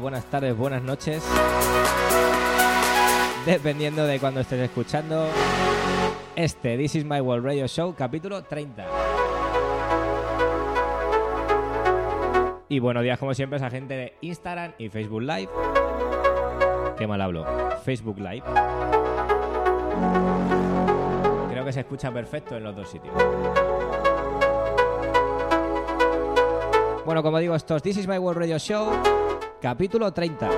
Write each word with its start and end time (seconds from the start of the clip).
buenas 0.00 0.24
tardes, 0.26 0.56
buenas 0.56 0.82
noches. 0.82 1.22
Dependiendo 3.44 4.06
de 4.06 4.18
cuando 4.18 4.40
estés 4.40 4.60
escuchando 4.60 5.28
este 6.34 6.76
This 6.76 6.96
is 6.96 7.04
My 7.04 7.20
World 7.20 7.44
Radio 7.44 7.66
Show, 7.66 7.94
capítulo 7.94 8.42
30. 8.42 8.84
Y 12.68 12.78
buenos 12.80 13.02
días, 13.04 13.18
como 13.18 13.32
siempre, 13.32 13.56
a 13.56 13.58
esa 13.58 13.70
gente 13.70 13.94
de 13.94 14.14
Instagram 14.20 14.72
y 14.78 14.88
Facebook 14.88 15.22
Live. 15.22 15.48
Qué 16.98 17.06
mal 17.06 17.20
hablo. 17.20 17.46
Facebook 17.84 18.18
Live. 18.18 18.42
Creo 21.50 21.64
que 21.64 21.72
se 21.72 21.80
escucha 21.80 22.12
perfecto 22.12 22.56
en 22.56 22.64
los 22.64 22.74
dos 22.74 22.88
sitios. 22.90 23.14
Bueno, 27.04 27.22
como 27.22 27.38
digo, 27.38 27.54
estos 27.54 27.82
This 27.82 27.98
is 27.98 28.08
My 28.08 28.18
World 28.18 28.40
Radio 28.40 28.58
Show 28.58 28.90
capítulo 29.66 30.12
30. 30.12 30.48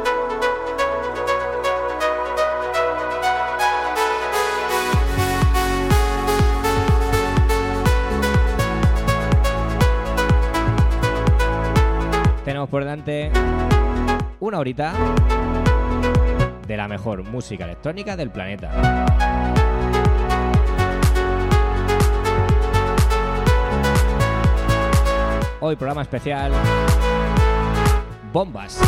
Tenemos 12.44 12.68
por 12.68 12.84
delante 12.84 13.30
una 14.40 14.58
horita 14.58 14.92
de 16.66 16.76
la 16.76 16.86
mejor 16.86 17.22
música 17.22 17.64
electrónica 17.64 18.14
del 18.14 18.30
planeta. 18.30 19.06
Hoy 25.60 25.76
programa 25.76 26.02
especial 26.02 26.52
bombas. 28.32 28.78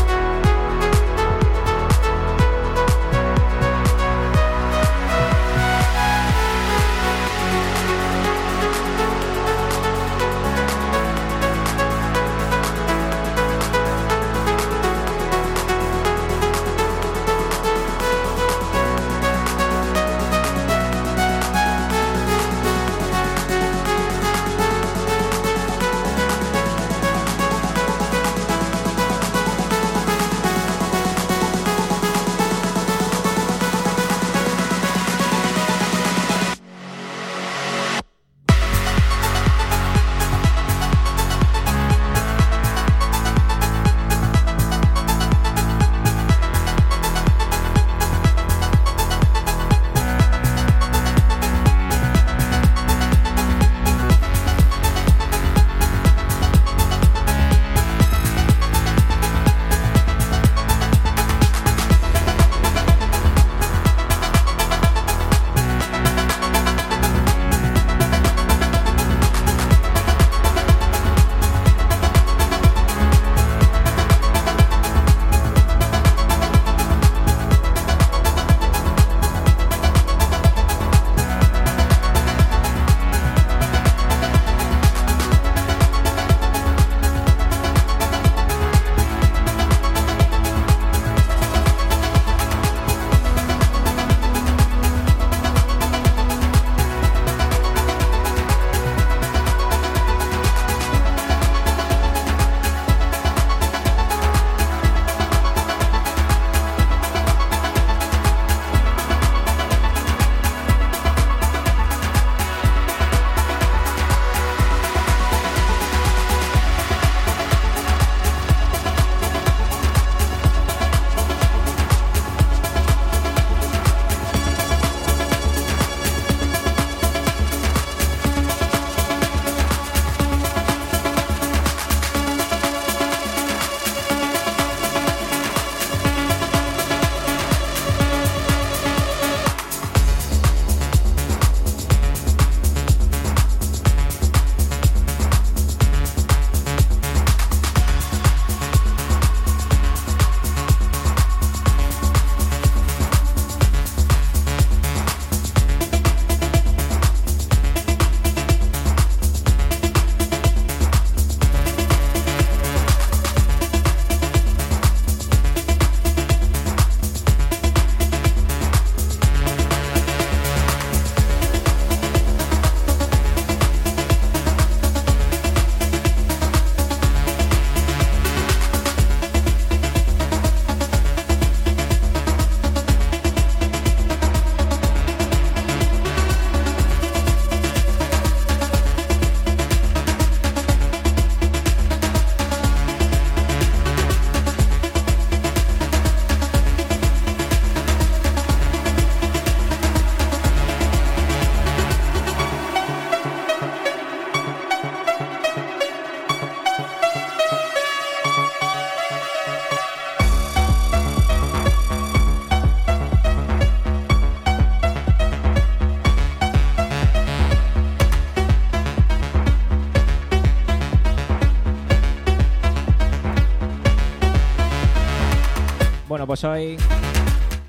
Pues 226.30 226.44
hoy 226.44 226.76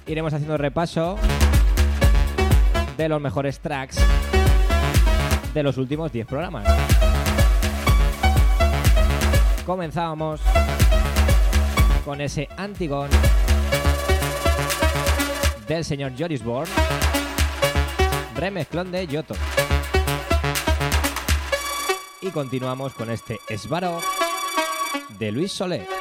iremos 0.05 0.31
haciendo 0.31 0.55
repaso 0.55 1.17
de 2.95 3.09
los 3.09 3.19
mejores 3.19 3.59
tracks 3.59 3.97
de 5.51 5.63
los 5.63 5.77
últimos 5.77 6.11
10 6.11 6.27
programas. 6.27 6.67
Comenzábamos 9.65 10.41
con 12.05 12.21
ese 12.21 12.47
Antigón 12.55 13.09
del 15.67 15.83
señor 15.83 16.11
Joris 16.15 16.43
Born, 16.43 16.69
remezclón 18.35 18.91
de 18.91 19.07
Yoto. 19.07 19.33
Y 22.21 22.29
continuamos 22.29 22.93
con 22.93 23.09
este 23.09 23.39
Esbaro 23.49 23.99
de 25.17 25.31
Luis 25.31 25.51
Soler. 25.51 26.00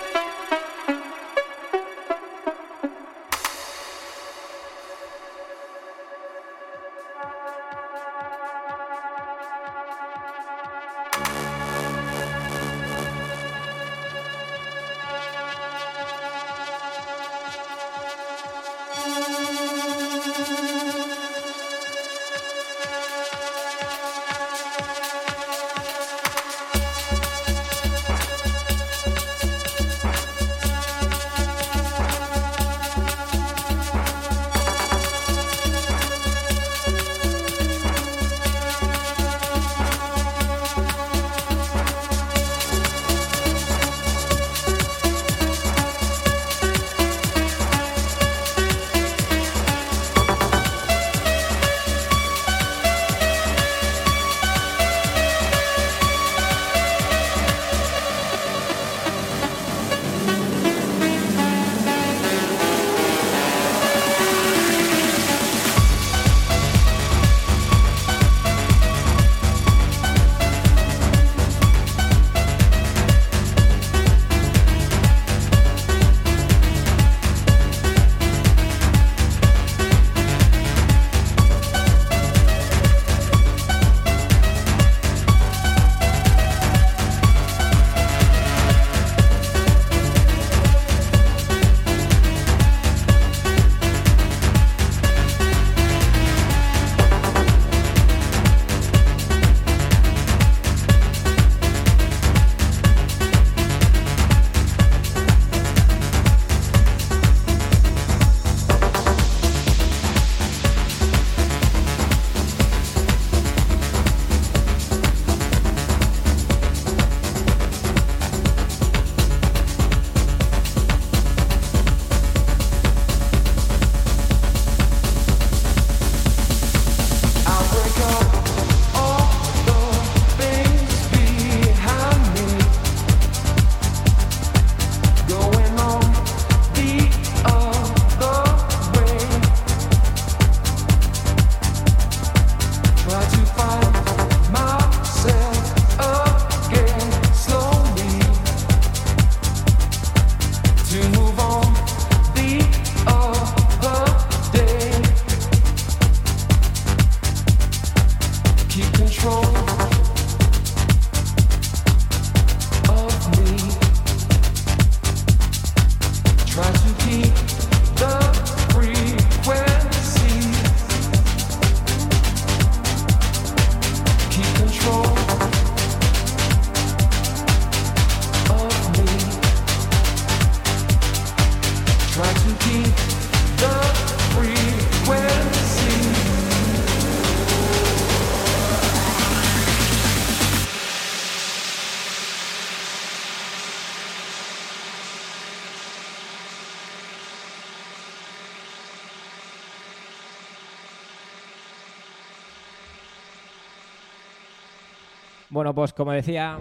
Bueno, 205.51 205.75
pues 205.75 205.93
como 205.93 206.13
decía, 206.13 206.59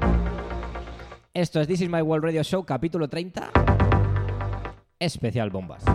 esto 1.31 1.61
es 1.61 1.67
This 1.67 1.81
is 1.81 1.89
My 1.89 2.01
World 2.01 2.25
Radio 2.25 2.41
Show, 2.41 2.65
capítulo 2.65 3.07
30, 3.07 3.51
especial 4.97 5.51
bombas. 5.51 5.85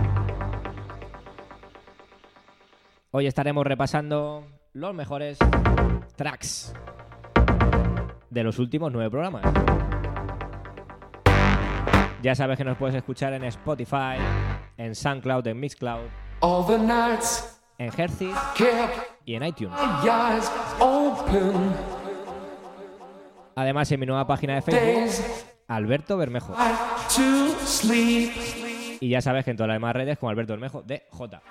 Hoy 3.11 3.27
estaremos 3.27 3.67
repasando 3.67 4.47
los 4.75 4.95
mejores 4.95 5.39
tracks 6.15 6.73
de 8.31 8.45
los 8.45 8.61
últimos 8.61 8.93
nueve 8.93 9.11
programas. 9.11 9.43
Ya 12.23 12.37
sabes 12.37 12.57
que 12.57 12.65
nos 12.65 12.79
puedes 12.79 12.95
escuchar 12.95 13.33
en 13.33 13.43
Spotify, 13.43 14.19
en 14.77 14.95
SoundCloud, 14.95 15.49
en 15.49 15.59
Mixcloud, 15.59 16.07
en 17.79 17.91
Hercy 17.97 18.31
y 19.25 19.35
en 19.35 19.43
iTunes. 19.43 19.77
Además, 23.57 23.91
en 23.93 24.01
mi 24.01 24.07
nueva 24.07 24.27
página 24.27 24.55
de 24.57 24.63
Facebook, 24.63 24.81
Alberto 25.69 26.17
Bermejo. 26.17 26.55
Y 29.01 29.09
ya 29.09 29.21
sabes 29.21 29.45
que 29.45 29.51
en 29.53 29.57
todas 29.57 29.69
las 29.69 29.77
demás 29.77 29.95
redes 29.95 30.19
como 30.19 30.31
Alberto 30.31 30.53
Bermejo 30.55 30.83
de 30.83 31.05
J. 31.11 31.43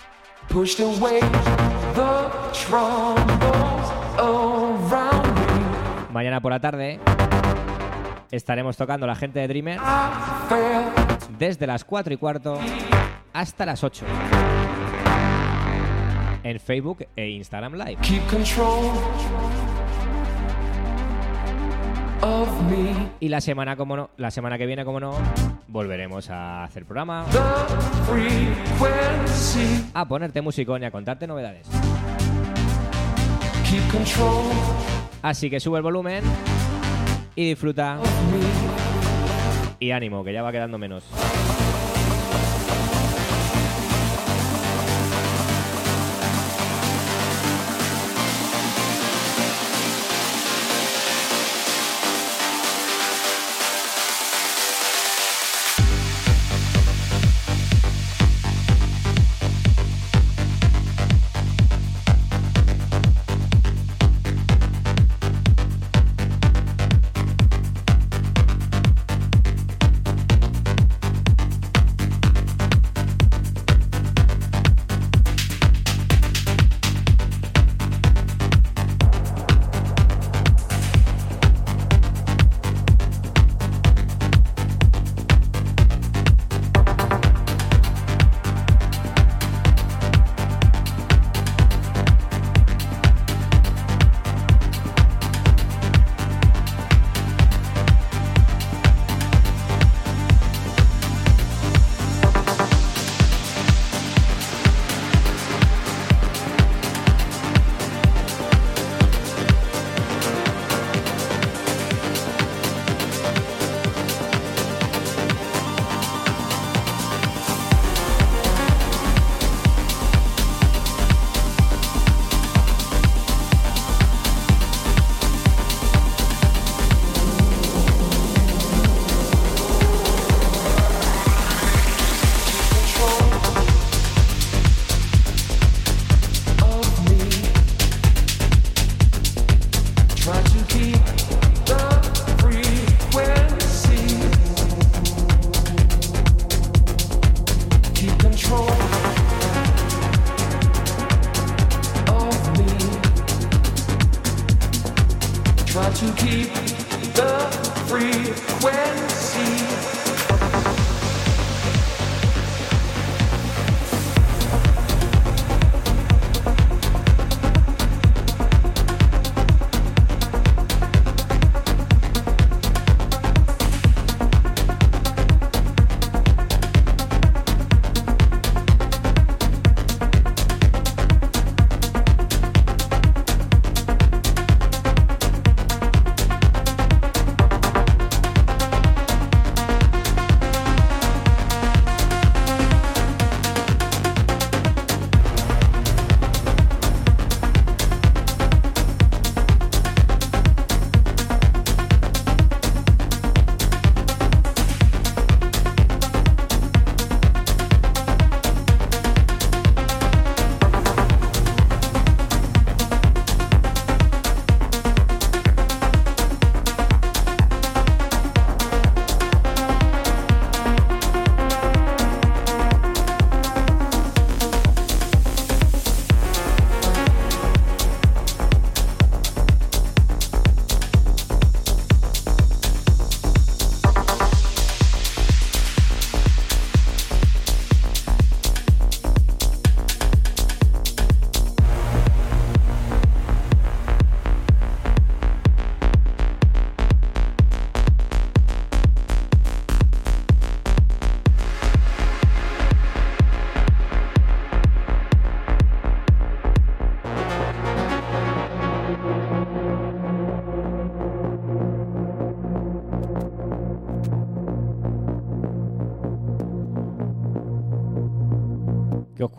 Mañana 6.11 6.41
por 6.41 6.51
la 6.51 6.59
tarde 6.59 6.99
estaremos 8.31 8.75
tocando 8.77 9.07
la 9.07 9.15
gente 9.15 9.39
de 9.39 9.47
Dreamer 9.47 9.79
desde 11.37 11.65
las 11.67 11.85
4 11.85 12.13
y 12.13 12.17
cuarto 12.17 12.59
hasta 13.33 13.65
las 13.65 13.83
8 13.83 14.05
en 16.43 16.59
Facebook 16.59 17.05
e 17.15 17.29
Instagram 17.29 17.73
Live. 17.75 17.97
Y 23.19 23.29
la 23.29 23.41
semana, 23.41 23.75
como 23.75 23.95
no, 23.95 24.09
la 24.17 24.31
semana 24.31 24.57
que 24.57 24.65
viene, 24.65 24.83
como 24.85 24.99
no, 24.99 25.13
volveremos 25.67 26.29
a 26.29 26.63
hacer 26.63 26.85
programa. 26.85 27.25
A 29.93 30.07
ponerte 30.07 30.41
musicón 30.41 30.83
y 30.83 30.85
a 30.85 30.91
contarte 30.91 31.27
novedades. 31.27 31.67
Así 35.21 35.49
que 35.49 35.59
sube 35.59 35.77
el 35.77 35.83
volumen 35.83 36.23
y 37.35 37.49
disfruta. 37.49 37.97
Y 39.79 39.91
ánimo, 39.91 40.23
que 40.23 40.33
ya 40.33 40.41
va 40.41 40.51
quedando 40.51 40.77
menos. 40.77 41.03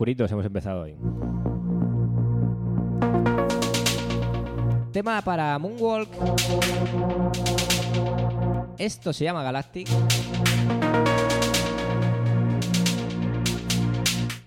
Hemos 0.07 0.45
empezado 0.45 0.83
hoy. 0.83 0.95
Tema 4.91 5.21
para 5.23 5.57
Moonwalk. 5.57 6.09
Esto 8.77 9.11
se 9.11 9.23
llama 9.25 9.43
Galactic. 9.43 9.87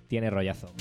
Tiene 0.06 0.30
rollazo. 0.30 0.72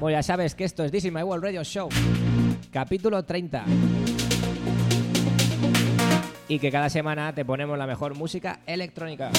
Bueno, 0.00 0.16
ya 0.16 0.22
sabes 0.22 0.54
que 0.54 0.64
esto 0.64 0.84
es 0.84 0.92
This 0.92 1.06
is 1.06 1.12
My 1.12 1.22
World 1.22 1.44
Radio 1.44 1.64
Show. 1.64 1.88
Capítulo 2.70 3.24
30 3.24 3.64
y 6.48 6.58
que 6.58 6.70
cada 6.70 6.90
semana 6.90 7.34
te 7.34 7.44
ponemos 7.44 7.78
la 7.78 7.86
mejor 7.86 8.14
música 8.14 8.60
electrónica. 8.66 9.30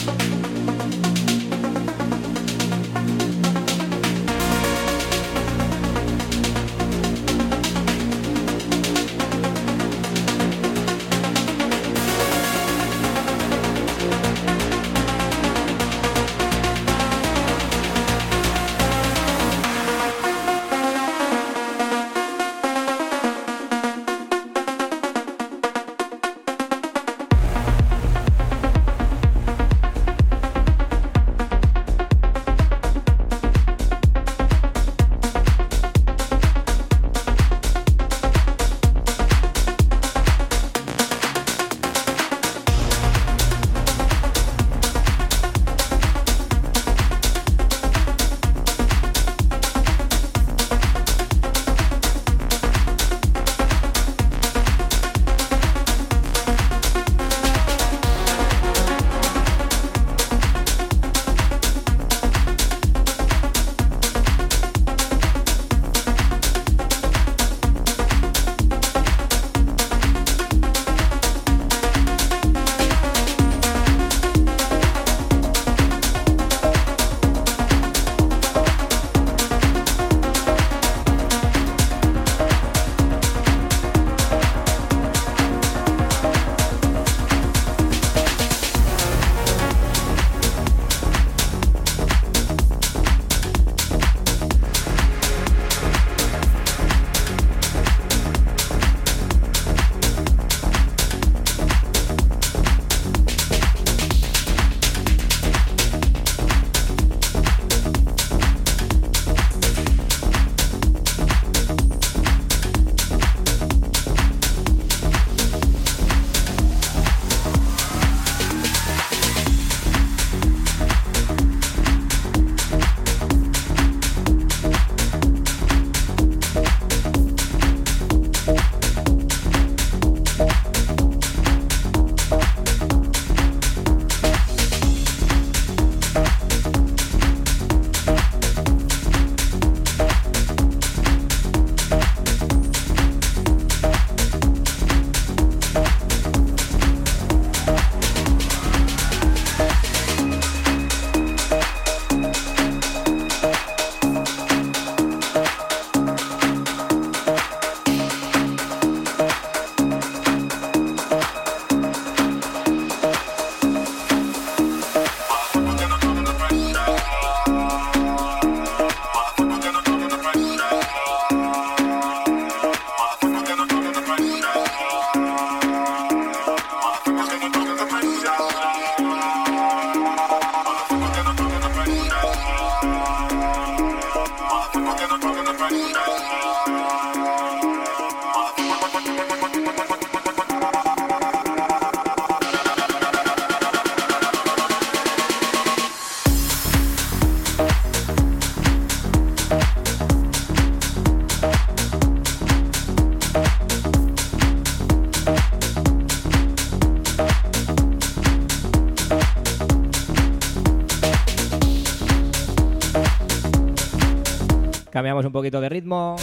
Un 215.25 215.33
poquito 215.33 215.59
de 215.59 215.67
ritmo. 215.67 216.15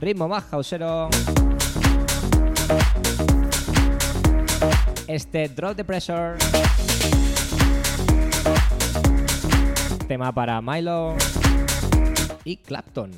Ritmo 0.00 0.28
más 0.28 0.44
hausero. 0.52 1.08
Este 5.08 5.48
Drop 5.48 5.74
the 5.74 5.84
Pressure. 5.84 6.36
Tema 10.06 10.32
para 10.32 10.62
Milo 10.62 11.16
y 12.44 12.56
Clapton. 12.58 13.10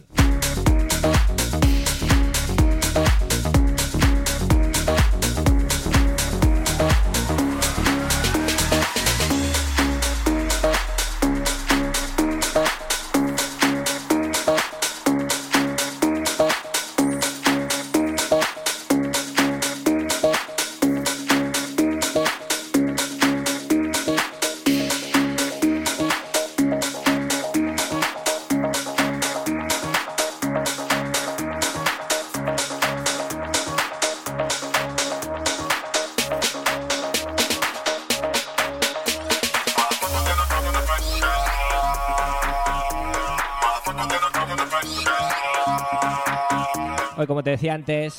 Como 47.27 47.43
te 47.43 47.51
decía 47.51 47.75
antes, 47.75 48.17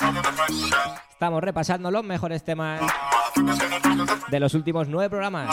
estamos 1.10 1.42
repasando 1.42 1.90
los 1.90 2.04
mejores 2.04 2.44
temas 2.44 2.80
de 4.30 4.40
los 4.40 4.54
últimos 4.54 4.88
nueve 4.88 5.08
programas. 5.08 5.48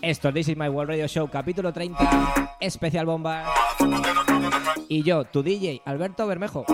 Esto 0.00 0.28
es 0.28 0.34
This 0.34 0.48
is 0.48 0.56
My 0.56 0.68
World 0.68 0.90
Radio 0.90 1.06
Show, 1.06 1.28
capítulo 1.28 1.72
30, 1.72 2.56
especial 2.60 3.06
bomba. 3.06 3.44
Y 4.88 5.02
yo, 5.02 5.24
tu 5.24 5.42
DJ, 5.42 5.82
Alberto 5.84 6.26
Bermejo. 6.26 6.64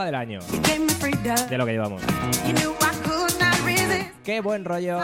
Bomba 0.00 0.06
del 0.06 0.14
año. 0.14 0.40
De 1.48 1.58
lo 1.58 1.66
que 1.66 1.72
llevamos. 1.72 2.02
Qué 4.24 4.40
buen 4.40 4.64
rollo. 4.64 4.98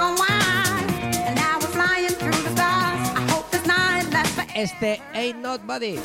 Este 4.55 5.03
Ain't 5.13 5.43
Not 5.43 5.67
Buddy. 5.67 5.99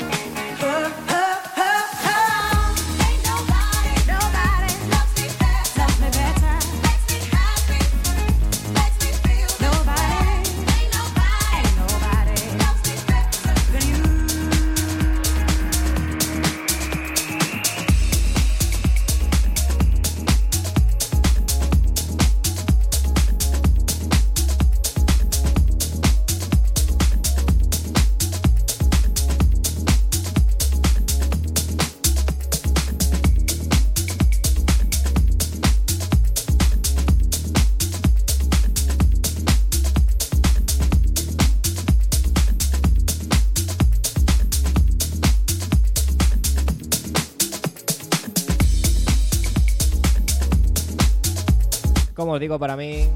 Digo, 52.42 52.58
para 52.58 52.76
mí, 52.76 53.08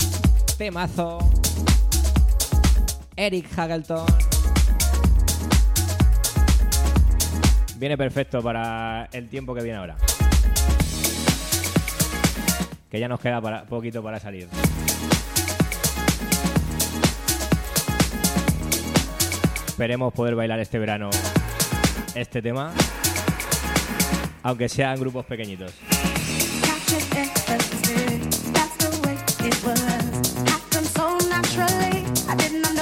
temazo. 0.57 1.19
Eric 3.17 3.47
Hagelton. 3.59 4.07
Viene 7.77 7.99
perfecto 7.99 8.41
para 8.41 9.09
el 9.13 9.29
tiempo 9.29 9.53
que 9.53 9.63
viene 9.63 9.79
ahora. 9.79 9.97
Que 12.89 13.01
ya 13.01 13.09
nos 13.09 13.19
queda 13.19 13.41
para, 13.41 13.65
poquito 13.65 14.01
para 14.01 14.21
salir. 14.21 14.49
Esperemos 19.67 20.15
poder 20.15 20.37
bailar 20.37 20.61
este 20.61 20.79
verano 20.79 21.11
este 22.15 22.41
tema, 22.41 22.73
aunque 24.45 24.69
sean 24.69 25.01
grupos 25.01 25.27
pequeñitos. 25.27 25.75
it 29.47 29.65
was. 29.65 29.79
Happened 30.51 30.87
so 30.87 31.19
naturally. 31.29 32.05
I 32.29 32.35
did 32.37 32.53
not 32.63 32.76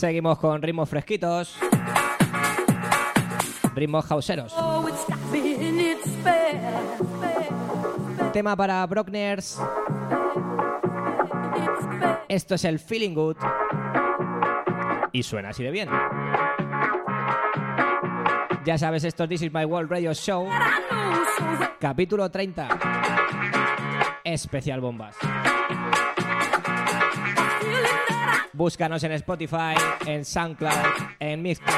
Seguimos 0.00 0.38
con 0.38 0.62
ritmos 0.62 0.88
fresquitos. 0.88 1.54
Ritmos 3.74 4.10
hauseros. 4.10 4.56
Tema 8.32 8.56
para 8.56 8.86
Brockners. 8.86 9.60
Esto 12.30 12.54
es 12.54 12.64
el 12.64 12.78
Feeling 12.78 13.12
Good. 13.12 13.36
Y 15.12 15.22
suena 15.22 15.50
así 15.50 15.64
de 15.64 15.70
bien. 15.70 15.90
Ya 18.64 18.78
sabes, 18.78 19.04
esto 19.04 19.24
es 19.24 19.28
This 19.28 19.42
is 19.42 19.52
My 19.52 19.66
World 19.66 19.90
Radio 19.90 20.14
Show. 20.14 20.48
Capítulo 21.78 22.30
30. 22.30 22.68
Especial 24.24 24.80
bombas. 24.80 25.14
Búscanos 28.52 29.02
en 29.04 29.12
Spotify, 29.12 29.74
en 30.06 30.24
SoundCloud, 30.24 30.72
en 31.18 31.42
Mixcloud, 31.42 31.76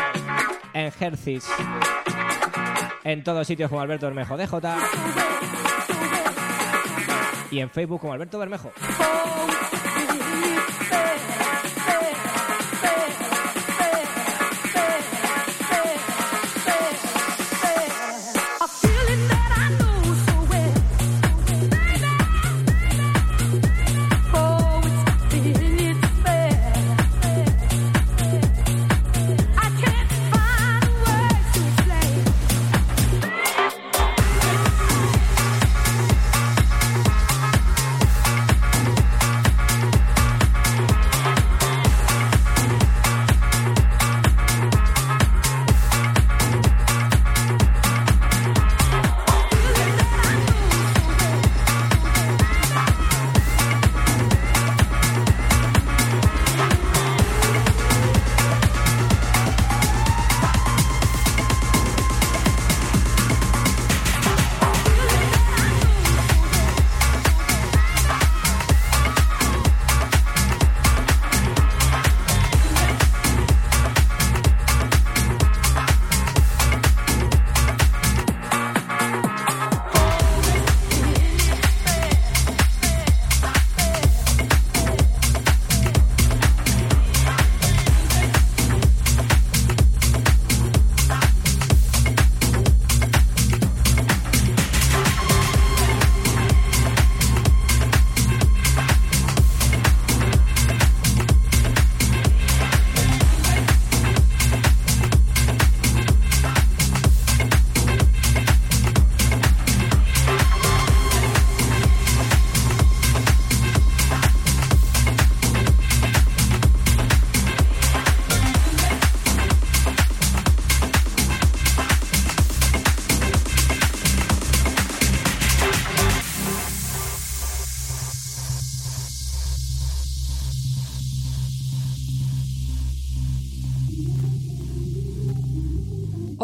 en 0.74 0.92
Hercis, 0.98 1.46
en 3.04 3.22
todos 3.22 3.46
sitios 3.46 3.68
como 3.68 3.80
Alberto 3.80 4.06
Bermejo 4.06 4.36
DJ 4.36 4.58
y 7.50 7.60
en 7.60 7.70
Facebook 7.70 8.00
como 8.00 8.14
Alberto 8.14 8.38
Bermejo. 8.38 8.72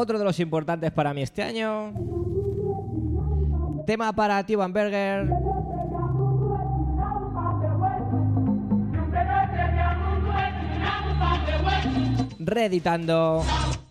Otro 0.08 0.18
de 0.18 0.24
los 0.24 0.40
importantes 0.40 0.90
para 0.90 1.12
mí 1.12 1.20
este 1.20 1.42
año. 1.42 1.92
Tema 3.86 4.10
para 4.14 4.42
Van 4.42 4.72
Berger. 4.72 5.28
Reeditando 12.38 13.44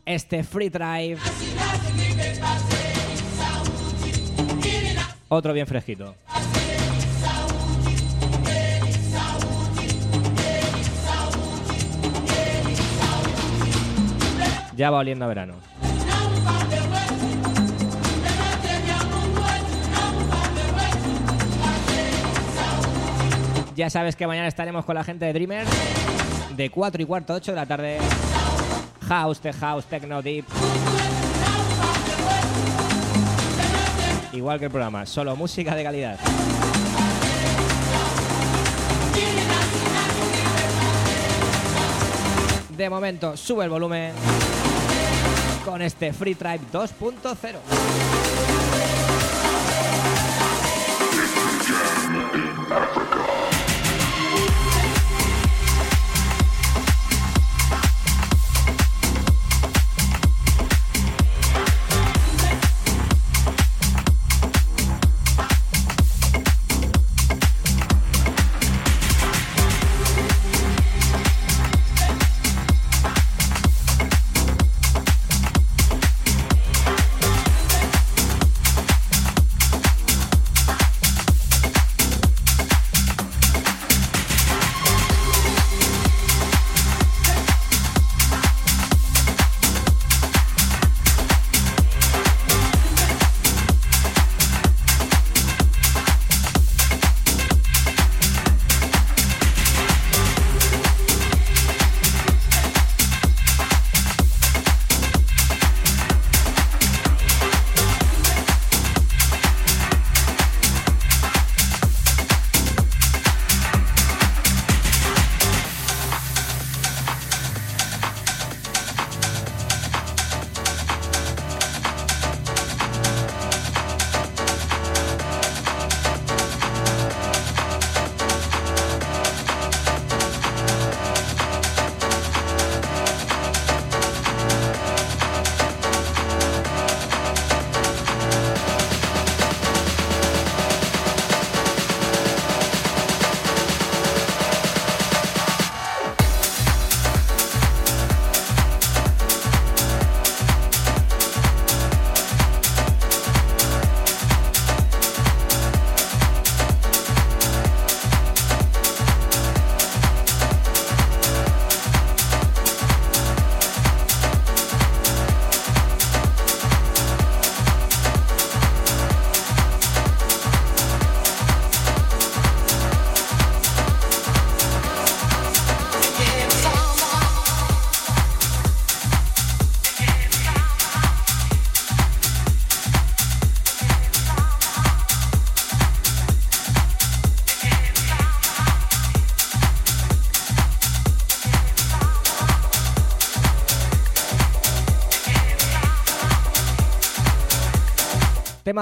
este 0.08 0.44
Free 0.44 0.70
Drive. 0.70 1.20
Otro 5.28 5.54
bien 5.54 5.68
fresquito. 5.68 6.16
Ya 14.76 14.90
va 14.90 14.98
oliendo 14.98 15.26
a 15.26 15.28
verano. 15.28 15.67
Ya 23.78 23.92
sabes 23.92 24.16
que 24.16 24.26
mañana 24.26 24.48
estaremos 24.48 24.86
con 24.86 24.96
la 24.96 25.04
gente 25.04 25.26
de 25.26 25.34
Dreamer 25.34 25.68
de 26.56 26.72
4 26.72 27.04
y 27.04 27.06
cuarto, 27.06 27.36
8 27.36 27.52
de 27.52 27.56
la 27.56 27.68
tarde. 27.68 28.00
House, 29.08 29.40
Tech 29.40 29.56
House, 29.60 29.86
Techno 29.86 30.20
Deep. 30.24 30.46
Igual 34.34 34.58
que 34.58 34.66
el 34.66 34.72
programa, 34.72 35.06
solo 35.06 35.36
música 35.36 35.76
de 35.76 35.84
calidad. 35.84 36.20
De 42.76 42.90
momento, 42.90 43.38
sube 43.38 43.66
el 43.66 43.70
volumen 43.70 44.12
con 45.64 45.84
este 45.84 46.14
Free 46.14 46.34
Tribe 46.34 46.62
2.0. 46.74 48.27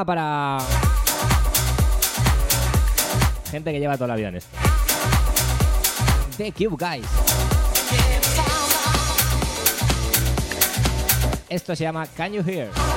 Para 0.03 0.57
gente 3.49 3.71
que 3.71 3.79
lleva 3.79 3.95
toda 3.95 4.09
la 4.09 4.15
vida 4.17 4.27
en 4.27 4.35
esto. 4.35 4.57
The 6.35 6.51
Cube 6.51 6.75
Guys. 6.77 7.05
Esto 11.47 11.75
se 11.77 11.83
llama 11.83 12.07
Can 12.07 12.33
You 12.33 12.43
Hear? 12.45 12.94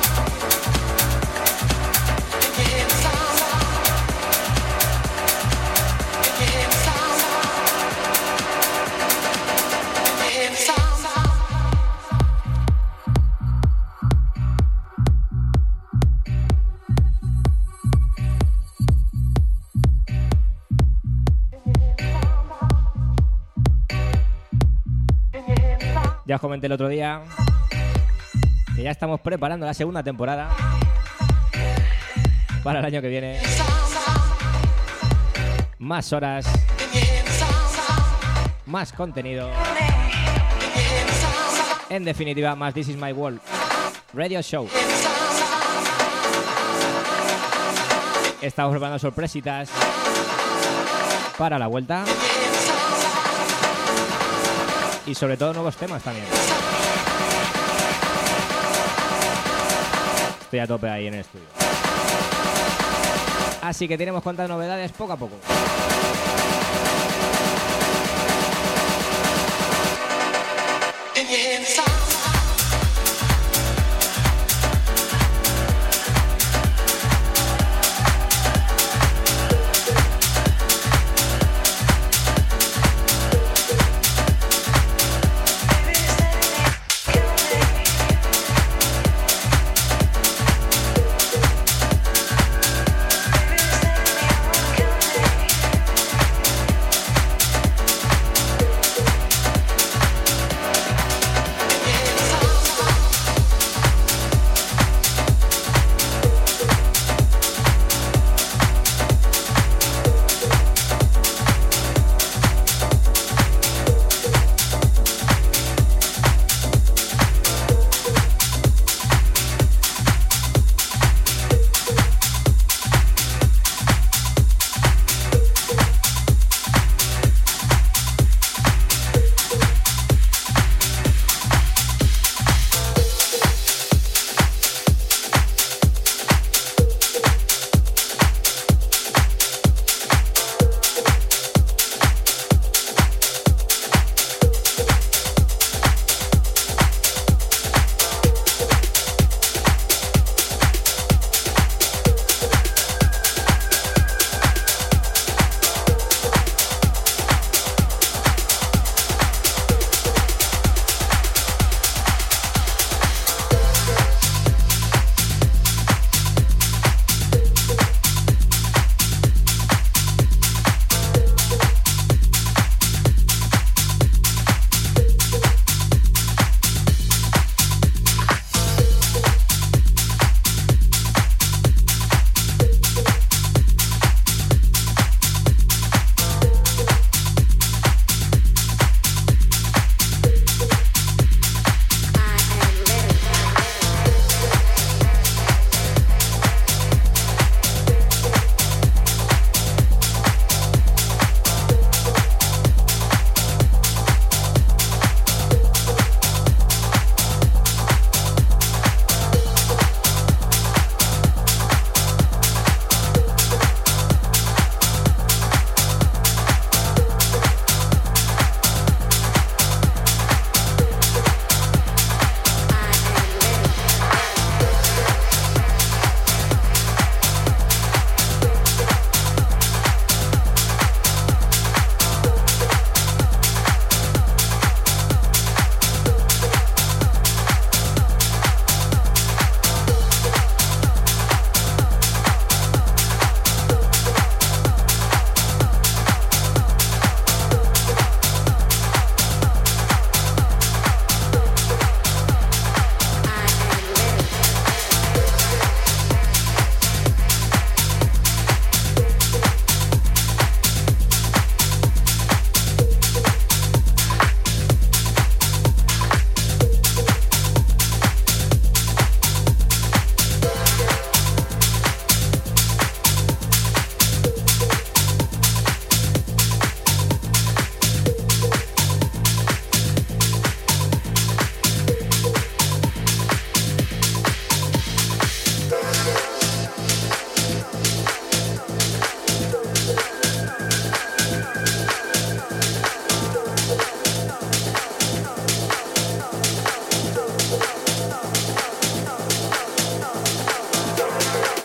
Comenté 26.49 26.67
el 26.67 26.73
otro 26.73 26.89
día 26.89 27.21
que 28.75 28.83
ya 28.83 28.91
estamos 28.91 29.21
preparando 29.21 29.67
la 29.67 29.75
segunda 29.75 30.03
temporada 30.03 30.49
para 32.63 32.79
el 32.79 32.87
año 32.87 33.03
que 33.03 33.09
viene. 33.09 33.39
Más 35.79 36.11
horas, 36.11 36.47
más 38.65 38.95
contenido. 38.95 39.51
En 41.91 42.05
definitiva, 42.05 42.55
más 42.55 42.73
This 42.73 42.89
Is 42.89 42.97
My 42.97 43.13
World 43.13 43.41
Radio 44.15 44.41
Show. 44.41 44.71
Estamos 48.41 48.71
preparando 48.71 48.99
sorpresitas 48.99 49.69
para 51.37 51.59
la 51.59 51.67
vuelta 51.67 52.07
y 55.09 55.15
sobre 55.15 55.37
todo 55.39 55.55
nuevos 55.55 55.77
temas 55.77 56.03
también. 56.03 56.27
Estoy 60.43 60.59
a 60.59 60.67
tope 60.67 60.89
ahí 60.89 61.07
en 61.07 61.15
el 61.15 61.21
estudio. 61.21 61.47
Así 63.63 63.89
que 63.89 63.97
tenemos 63.97 64.23
cuantas 64.23 64.49
novedades 64.49 64.93
poco 64.93 65.13
a 65.13 65.17
poco. 65.17 65.37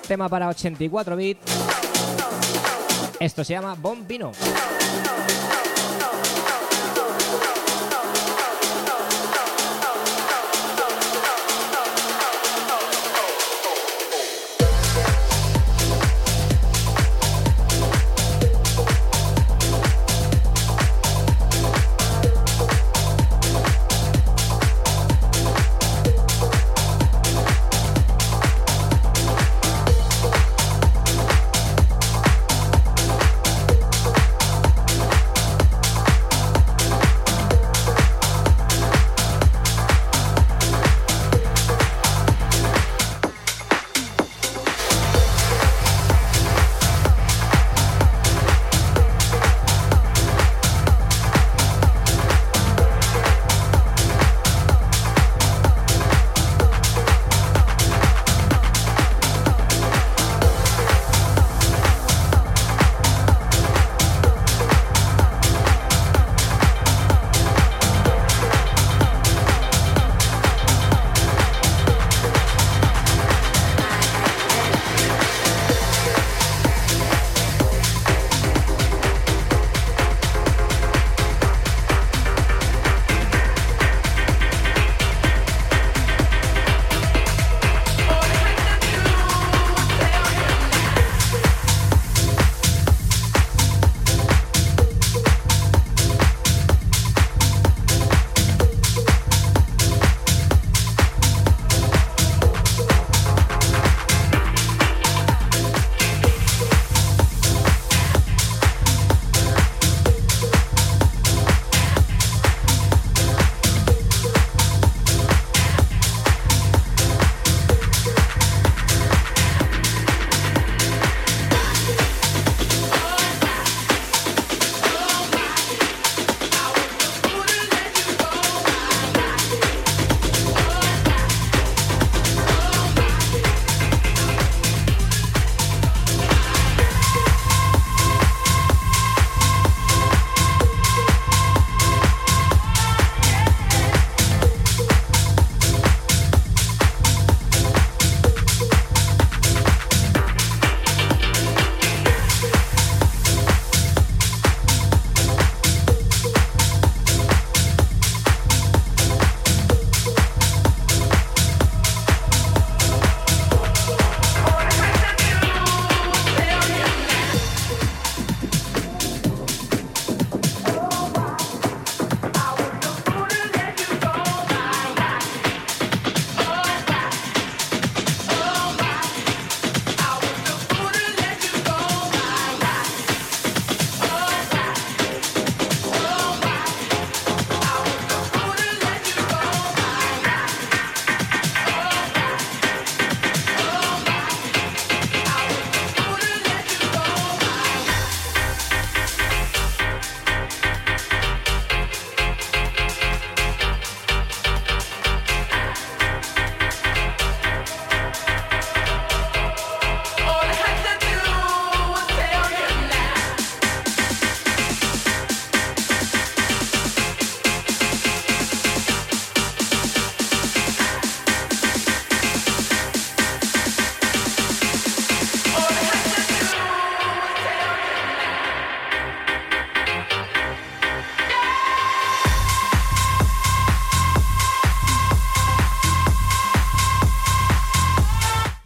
Tema 0.07 0.27
para 0.29 0.49
84 0.49 1.15
bits. 1.15 1.41
Esto 3.19 3.43
se 3.43 3.53
llama 3.53 3.75
Bombino. 3.75 4.31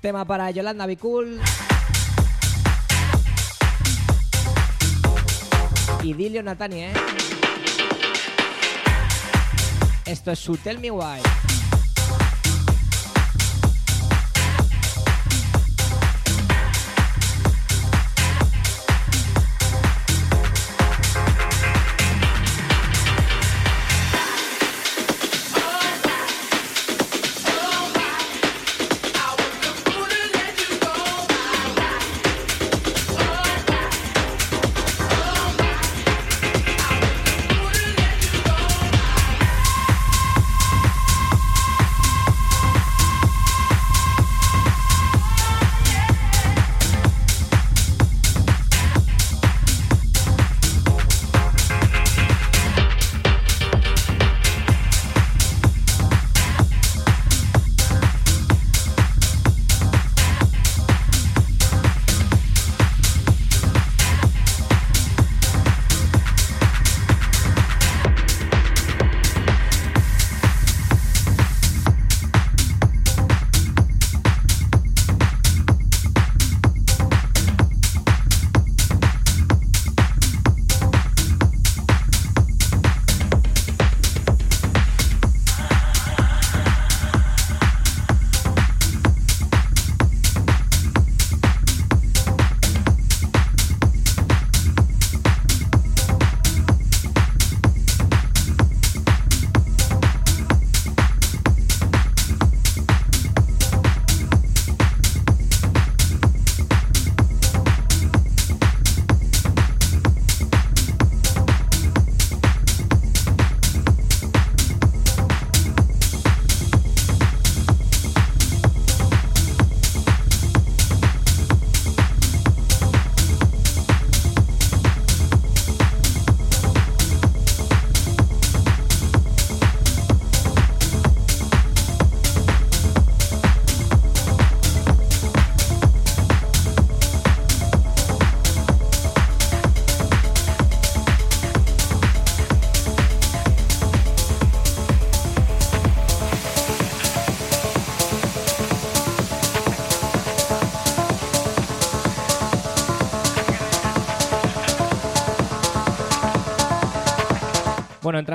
Tema 0.07 0.23
para 0.23 0.49
Yolanda 0.51 0.85
Bicul. 0.85 1.37
Y 6.01 6.13
Dilio 6.13 6.41
Natani, 6.41 6.83
¿eh? 6.83 6.93
Esto 10.05 10.31
es 10.31 10.39
su 10.39 10.55
Tell 10.55 10.79
Me 10.79 10.91
Why. 10.91 11.19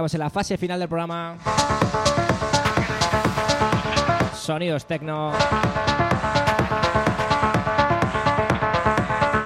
Entramos 0.03 0.15
en 0.15 0.21
la 0.21 0.31
fase 0.31 0.57
final 0.57 0.81
del 0.81 0.89
programa. 0.89 1.37
Sonidos 4.35 4.85
tecno. 4.85 5.31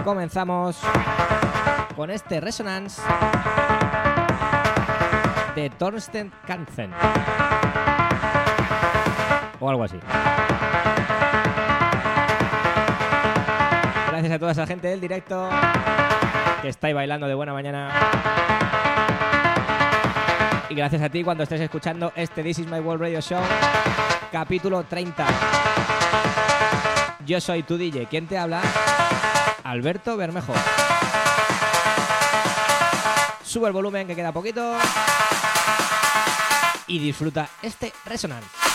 Comenzamos 0.03 0.79
con 1.95 2.11
este 2.11 2.41
Resonance 2.41 3.03
de 5.55 5.69
Thorsten 5.71 6.33
Kanzen. 6.47 6.91
O 9.61 9.69
algo 9.69 9.85
así. 9.85 9.99
Gracias 14.09 14.33
a 14.33 14.39
toda 14.39 14.53
esa 14.53 14.67
gente 14.67 14.89
del 14.89 15.03
directo 15.03 15.51
que 16.63 16.69
estáis 16.69 16.95
bailando 16.95 17.27
de 17.27 17.35
buena 17.35 17.53
mañana. 17.53 17.91
Y 20.69 20.75
gracias 20.75 21.01
a 21.01 21.09
ti 21.09 21.23
cuando 21.23 21.45
estés 21.45 21.61
escuchando 21.61 22.13
este 22.17 22.43
This 22.43 22.59
Is 22.61 22.67
My 22.67 22.81
World 22.81 23.03
Radio 23.03 23.21
Show, 23.21 23.41
capítulo 24.33 24.83
30. 24.83 25.27
Yo 27.25 27.41
soy 27.41 27.63
tu 27.63 27.79
DJ. 27.79 28.07
¿Quién 28.07 28.27
te 28.27 28.37
habla? 28.37 28.63
Alberto 29.63 30.17
Bermejo. 30.17 30.55
Sube 33.45 33.69
el 33.69 33.73
volumen 33.73 34.09
que 34.09 34.17
queda 34.17 34.33
poquito. 34.33 34.77
Y 36.89 36.99
disfruta 36.99 37.49
este 37.63 37.93
Resonance. 38.05 38.66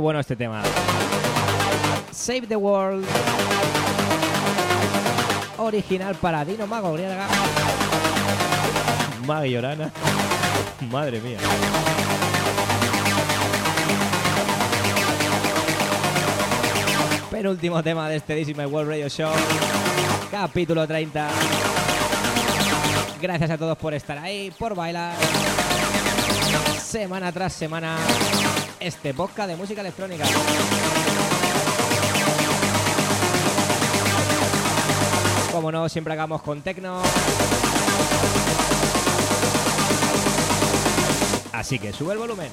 bueno 0.00 0.20
este 0.20 0.36
tema. 0.36 0.62
Save 2.12 2.46
the 2.46 2.56
World. 2.56 3.06
Original 5.58 6.14
para 6.16 6.44
Dino 6.44 6.66
Mago 6.66 6.92
Griega. 6.94 7.26
Maguiorana. 9.26 9.90
Madre 10.90 11.20
mía. 11.20 11.38
Penúltimo 17.30 17.82
tema 17.82 18.08
de 18.08 18.16
este 18.16 18.34
Disney 18.34 18.66
World 18.66 18.90
Radio 18.90 19.08
Show. 19.08 19.32
Capítulo 20.30 20.86
30. 20.86 21.28
Gracias 23.20 23.50
a 23.50 23.58
todos 23.58 23.76
por 23.76 23.94
estar 23.94 24.18
ahí, 24.18 24.50
por 24.58 24.74
bailar. 24.74 25.14
Semana 26.80 27.30
tras 27.32 27.52
semana 27.52 27.96
este 28.80 29.12
podcast 29.12 29.48
de 29.50 29.56
música 29.56 29.82
electrónica. 29.82 30.24
Como 35.52 35.70
no, 35.70 35.88
siempre 35.88 36.14
hagamos 36.14 36.42
con 36.42 36.62
tecno. 36.62 37.02
Así 41.52 41.78
que 41.78 41.92
sube 41.92 42.14
el 42.14 42.18
volumen. 42.18 42.48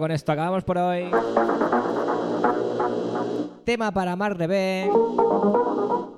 Con 0.00 0.10
esto 0.10 0.32
acabamos 0.32 0.64
por 0.64 0.78
hoy. 0.78 1.10
Tema 3.64 3.92
para 3.92 4.16
Mar 4.16 4.36
B. 4.36 4.90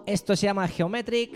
Esto 0.06 0.36
se 0.36 0.46
llama 0.46 0.68
Geometric. 0.68 1.32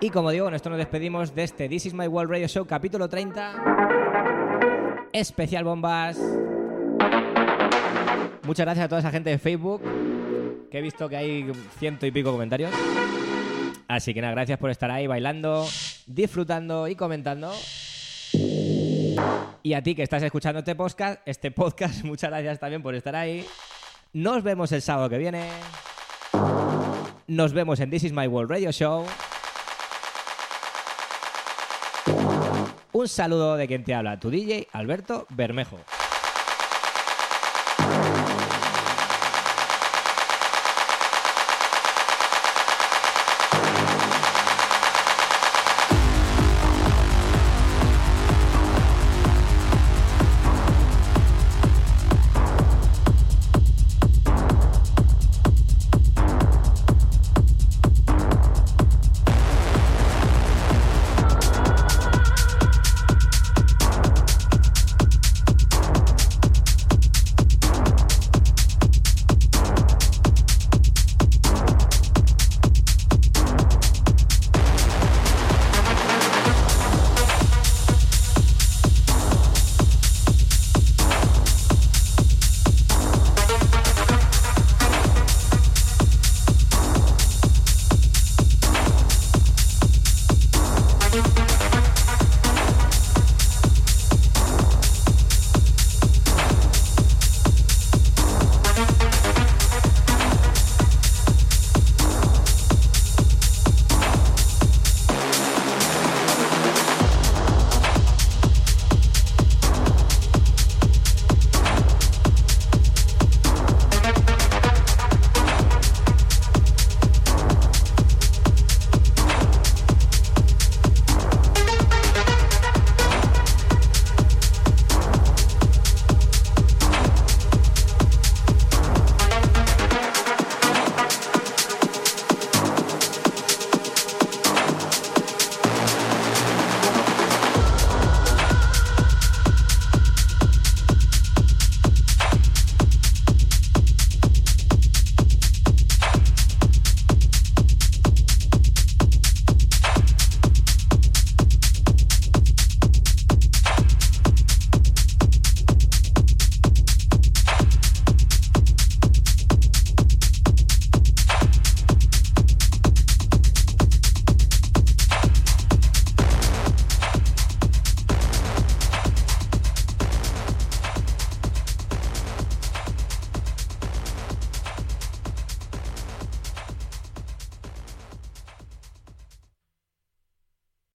Y 0.00 0.10
como 0.10 0.30
digo, 0.30 0.46
con 0.46 0.54
esto 0.54 0.70
nos 0.70 0.78
despedimos 0.78 1.34
de 1.34 1.44
este 1.44 1.68
This 1.68 1.86
Is 1.86 1.94
My 1.94 2.06
World 2.06 2.30
Radio 2.30 2.48
Show 2.48 2.66
capítulo 2.66 3.08
30. 3.08 5.08
Especial 5.12 5.64
bombas. 5.64 6.18
Muchas 8.44 8.64
gracias 8.64 8.86
a 8.86 8.88
toda 8.88 9.00
esa 9.00 9.10
gente 9.10 9.30
de 9.30 9.38
Facebook, 9.38 9.82
que 10.70 10.78
he 10.78 10.82
visto 10.82 11.08
que 11.08 11.16
hay 11.16 11.52
ciento 11.78 12.06
y 12.06 12.10
pico 12.10 12.32
comentarios. 12.32 12.72
Así 13.88 14.14
que 14.14 14.20
nada, 14.20 14.34
gracias 14.34 14.58
por 14.58 14.70
estar 14.70 14.90
ahí 14.90 15.06
bailando, 15.06 15.66
disfrutando 16.06 16.88
y 16.88 16.94
comentando. 16.94 17.52
Y 19.62 19.74
a 19.74 19.82
ti 19.82 19.94
que 19.94 20.02
estás 20.02 20.22
escuchando 20.22 20.60
este 20.60 20.74
podcast, 20.74 21.20
este 21.26 21.50
podcast, 21.50 22.04
muchas 22.04 22.30
gracias 22.30 22.58
también 22.58 22.82
por 22.82 22.94
estar 22.94 23.14
ahí. 23.14 23.46
Nos 24.12 24.42
vemos 24.42 24.72
el 24.72 24.82
sábado 24.82 25.08
que 25.08 25.18
viene. 25.18 25.48
Nos 27.26 27.52
vemos 27.52 27.78
en 27.80 27.90
This 27.90 28.04
Is 28.04 28.12
My 28.12 28.26
World 28.26 28.50
Radio 28.50 28.72
Show. 28.72 29.04
Un 32.92 33.08
saludo 33.08 33.56
de 33.56 33.68
quien 33.68 33.84
te 33.84 33.94
habla, 33.94 34.18
tu 34.18 34.30
DJ 34.30 34.68
Alberto 34.72 35.26
Bermejo. 35.30 35.78